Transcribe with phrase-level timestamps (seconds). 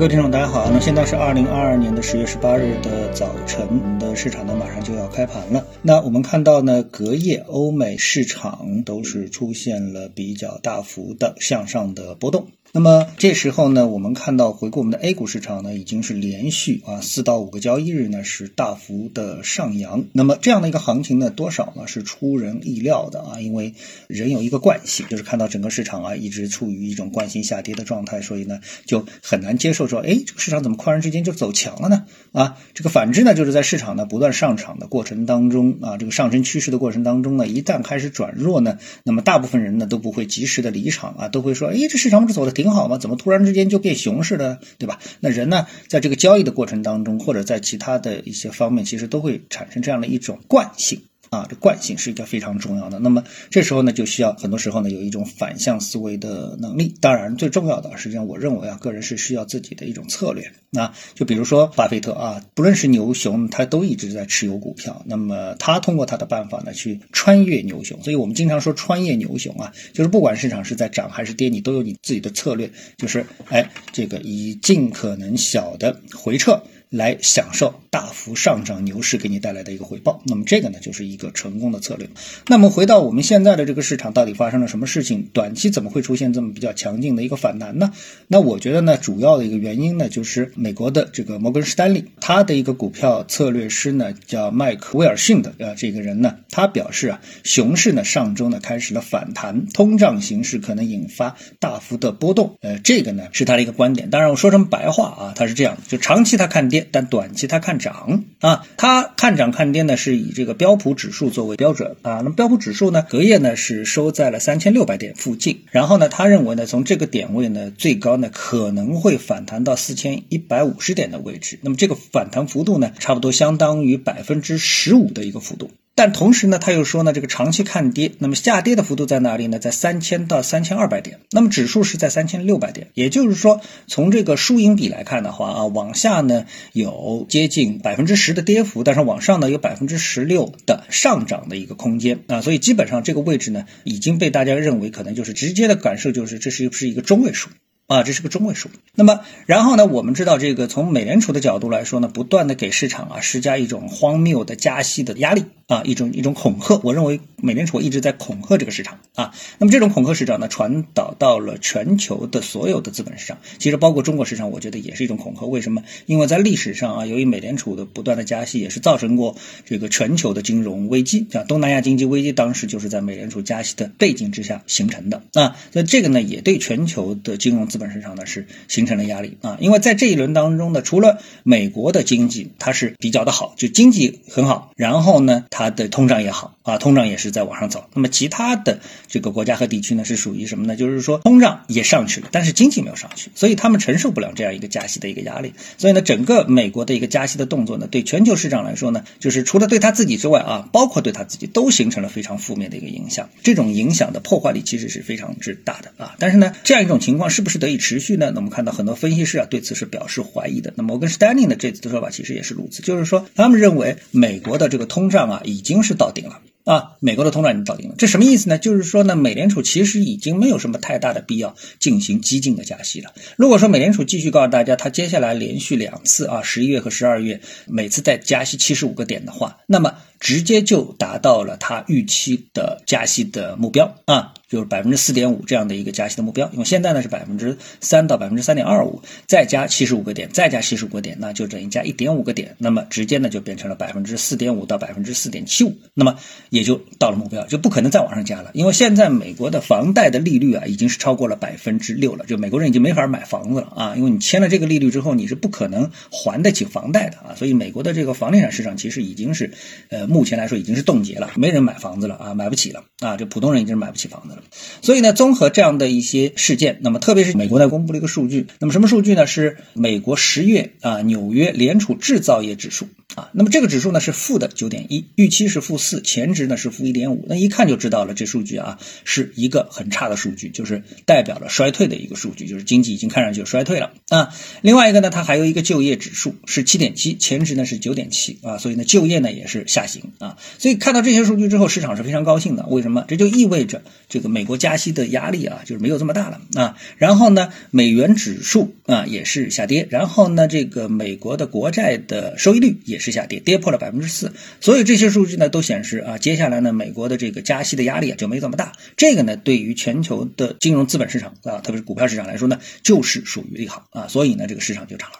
[0.00, 0.70] 各位听众，大家好。
[0.70, 5.66] 那现在是二零二二年的十月十八日的早晨，的市场呢马上就要开盘了。
[5.82, 12.46] 那我们看到呢，隔夜欧美市场都是出现了比较大幅的向上的波动。
[12.72, 20.04] 那么这时候呢，我们看到回顾我们的 A 股市场呢，已经是连续啊四到五个交易日呢是大幅的上扬。
[20.12, 23.74] 那么这样的一个行情呢，多少呢是出人意料的啊，因为
[24.06, 32.06] 人有一个惯性，就是看到整个市场啊一直处于一种惯性下跌的状态，所以呢就很难接受说，哎，这个市场怎么突然之间就走强了呢？
[32.32, 42.96] 啊，这个反之呢，就是在市场呢不断上涨的过程当中啊，这个上升趋势的过程当中呢，一旦开始转弱呢，那么大部分人呢都不会及时的离场啊，都会说，哎，这市场不是走的挺好吗？
[42.96, 44.98] 怎么突然之间就变熊市了，对吧？
[45.20, 51.02] 那人呢，在这个交易的过程当中，或者在其他的一些方面，其实都会产生这样的一种惯性。
[51.30, 52.98] 啊，这惯性是一个非常重要的。
[52.98, 56.92] 那么这时候呢，就需要很多时候呢有一种反向思维的能力。
[57.00, 60.50] 当然，最重要的，实际上我认为啊，个人是需要自己的一种策略。
[60.70, 65.02] 那就比如说巴菲特啊，不论是牛熊，他都一直在持有股票。
[65.06, 68.02] 那么他通过他的办法呢，去穿越牛熊。
[68.02, 76.60] 所以我们经常说穿越牛熊啊，就是不管市场是在涨还是跌，你都有你自己的策略，就是哎，这个以尽可能小的回撤。
[76.90, 82.08] 来享受大幅上涨牛市给你带来的一个回报，那么这个呢就是一个成功的策略。
[82.46, 85.28] 那么回到我们现在的这个市场，到底发生了什么事情？
[85.32, 87.92] 短期怎么会出现这么比较强劲的一个反弹呢？
[88.28, 102.56] 那我觉得呢，主要的一个原因呢，就是美国的这个摩根士丹利，他的一个股票策略师呢叫麦克威尔逊的啊这个人呢，他表示啊，熊市呢上周呢开始了反弹，通胀形势可能引发大幅的波动。
[102.60, 104.10] 呃，这个呢是他的一个观点。
[104.10, 106.86] 当然我说成白话啊，他是这样，就长期他看跌。
[106.92, 112.20] 但短期他看涨啊，它看涨看跌呢，是以这个标普指数作为标准啊。
[112.22, 121.58] 那么标普指数呢，隔夜呢是收在了三千六百点附近，然后呢，他认为呢，从这个点位呢，最高呢可能会反弹到四千一百五十点的位置。
[121.62, 125.70] 那么这个反弹幅度呢，差不多相当于百分之十五的一个幅度。
[126.00, 129.58] 但同时呢，他又说呢，这个长期看跌，那么下跌的幅度在哪里呢？
[129.58, 147.50] 在三千到三千二百点，那么指数是在三千六百点，也就是说，从这个输赢比来看的话啊，往下呢有接近百分之十的跌幅，但是往上呢有百分之十六的上涨的一个空间啊，所以基本上这个位置呢已经被大家认为可能就是直接的感受就是这是不是一个中位数。
[147.90, 148.70] 啊，这是个中位数。
[148.94, 156.80] 那么，然后呢，我们知道这个从美联储的角度来说呢，不断的给市场啊施加一种荒谬的加息的压力啊，一种一种恐吓。
[156.84, 159.34] 我认为美联储一直在恐吓这个市场啊。
[159.58, 165.44] 那么这种恐吓市场呢，传导到了全球的所有的资本市场，其实包括中国市场，我觉得也是一种恐吓。
[165.46, 165.82] 为什么？
[166.06, 169.34] 因为在历史上啊，由于美联储的不断的加息，也是造成过
[169.64, 175.56] 这个全球的金融危机，像东南亚经济危机，当时就是在美联储加息的背景之下形成的啊。
[175.72, 187.86] 那这个呢，也对全球的金融资本身上呢是形成了压力啊，因为在这一轮当中呢，除了美国的经济它是比较的好，就经济很好，然后呢，它的通胀也好啊，通胀也是在往上走。
[187.94, 190.76] 那么其他的这个国家和地区呢，是属于什么呢？
[190.76, 195.54] 就是说通胀也上去了，但是经济没有上去，所以他们承受不了这样一个加息的一个压力。
[195.78, 203.30] 所以呢，整个美国的一个加息的动作呢，对全球市场来说呢，就是除了对他自己之外啊，包括对他自己都形成了非常负面的一个影响。
[203.42, 206.14] 这种影响的破坏力其实是非常之大的啊。
[206.18, 208.16] 但是呢，这样一种情况是不是得以持续？
[208.16, 208.30] 呢？
[208.34, 210.74] 那我们看到很多分析师啊对此是表示怀疑的。
[210.76, 217.94] 那摩根士丹利呢这次的说法其实也是如此，就是说他们认为美国的这个通胀啊已经是到顶了啊，美国的通胀已经到顶了。
[217.96, 218.58] 这什么意思呢？
[218.58, 223.12] 就是说呢，美联储其实已经没有什么太大的必要进行激进的加息了。
[223.36, 234.34] 如果说美联储继续告诉大家，它接下来连续两次啊，十一月和十二月每次再加息七十五个点的话，那么直接就达到了它预期的加息的目标啊。
[234.50, 246.16] 就是百分之四点五这样的一个加息的目标，因为现在呢是百分之三到百分之三点二五，再加七十五个点，再加七十五个点，那就等于加一点五个点，那么直接呢就变成了百分之四点五到百分之四点七五，那么
[246.48, 259.52] 也就到了目标，就不可能再往上加了，因为现在美国的房贷的利率啊已经是超过了百分之六了，就美国人已经没法买房子了啊，因为你签了这个利率之后，你是不可能还得起房贷的啊，所以美国的这个房地产市场其实已经是，
[259.90, 264.42] 呃，目前来说已经是冻结了，没人买房子了啊，买不起了啊，这普通人已经买不起房子了。
[264.82, 269.26] 所以呢，综合这样的一些事件，那么特别是美国呢公布了一个数据，那么什么数据呢？
[269.26, 284.34] 是美国十月啊纽约联储制造业指数啊，那么这个指数呢是负的九点一，预期是负四，前值呢是负一点五，那一看就知道了，这数据啊是一个很差的数据，就是代表了衰退的一个数据，就是经济已经看上去衰退了啊。
[284.62, 290.12] 另外一个呢，它还有一个就业指数是七点七，前值呢是九点七啊，所以呢就业呢也是下行。
[290.18, 290.36] 啊。
[290.58, 292.66] 所以看到这些数据之后，市场是非常高兴的。
[292.66, 293.04] 为什么？
[293.08, 296.76] 这就意味着这个美国加息的压力啊，就是没有这么大了啊。
[296.96, 304.32] 然后呢，美元指数啊也是下跌，然后呢，这个美国的国债的收益率也是下跌，跌破了百分之四。
[304.60, 308.72] 所以这些数据呢都显示啊，接下来呢，美国的这个加息的压力啊就没这么大。
[308.96, 314.06] 这个呢，对于全球的金融资本市场啊，特别是股票市场来说呢，就是属于利好啊。
[314.06, 315.18] 所以呢，这个市场就涨了。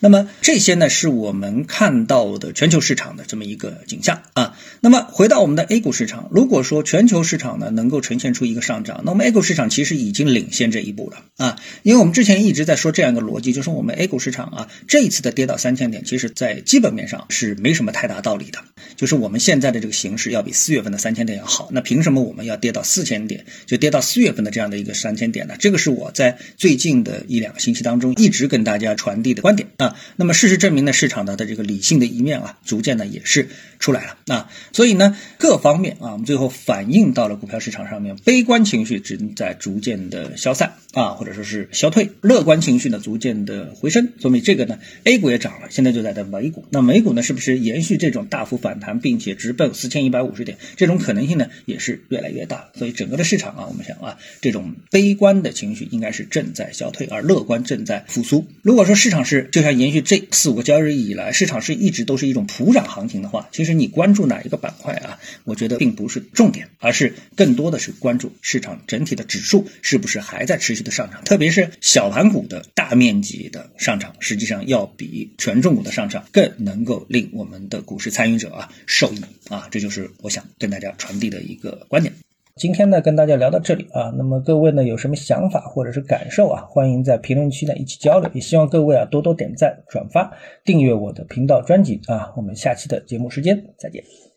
[0.00, 4.56] 那么这些呢，是我们看到的全球市场的这么一个景象啊。
[4.80, 11.56] 那么回到我们的 A 股市场，如果说全球市场呢能够呈现出一个上涨，那我们 A 股市场其实已经领先这一步了啊。
[11.82, 18.58] 因为我们之前一直在说这样一个逻辑，就是我们 A 股市场啊这一次的跌到三千点，其实在基本面上是没什么太大道理的。
[19.02, 25.56] 就是我们现在的这个形势要比四月份的三千点要好，那凭什么我们要跌到四千点，就跌到四月份的这样的一个三千点呢？
[25.58, 29.96] 这个是我在最近的一两个星期当中一直跟大家传递的观点啊。
[30.14, 33.48] 那么事实证明呢，市场的的这个理性的一面啊，逐渐呢也是
[33.80, 34.48] 出来了啊。
[34.72, 44.12] 所以呢，各方面啊，我们最后反映到了股票市场上面，悲观情绪正在逐渐的消散啊，或者说是消退，乐观情绪呢逐渐的回升。
[44.20, 46.64] 说明这个呢，A 股也涨了，现在就在等美股。
[46.70, 50.58] 那美股呢，是不是延续这种大幅反弹，并且直奔四千一百五十点？
[50.76, 52.70] 这种可能性呢，也是越来越大。
[52.74, 58.46] 所以整个的市场啊，我们想啊，这种悲观的情绪应该是正在消退，而乐观正在复苏。
[58.62, 65.18] 如果说市场是就像延续这四五个交易日以来，市场是一直都是一种普涨行情的话，其实你关注哪一个板块啊？
[65.44, 82.12] 我觉得并不是重点，而是更多的是关注市场整体的指数是不是还在持续的上涨，特别是小盘股的大面积的上涨，实际上要比权重股的上涨更能够令我们的股市参与者啊受益啊，这就是我想跟大家传递的一个观点。
[82.56, 90.30] 今天呢，跟大家聊到这里啊，那么各位呢有什么想法或者是感受啊，欢迎在评论区呢一起交流，也希望各位啊多多点赞、转发、
[90.64, 94.31] 订阅我的频道专辑啊，我们下期的节目时间再见。